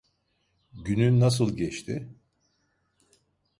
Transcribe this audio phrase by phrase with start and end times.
[0.85, 2.09] Günün nasıl geçti?